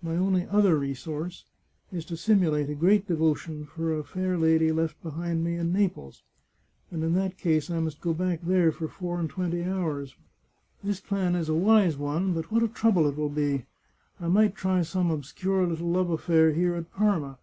[0.00, 1.44] My only other resource
[1.92, 6.22] is to simu late a great devotion for a lady left behind me in Naples,
[6.90, 10.16] and in that case I must go back there for four and twenty hours.
[10.82, 13.66] This plan is a wise one, but what a trouble it will be!
[14.18, 17.38] I might try some obscure little love affair here at Parma.